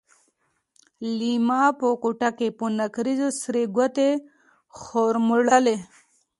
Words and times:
ليلما 1.19 1.63
په 1.79 1.87
کوټه 2.03 2.29
کې 2.37 2.47
په 2.57 2.65
نکريزو 2.79 3.27
سرې 3.41 3.63
ګوتې 3.75 4.09
مروړلې. 5.27 5.77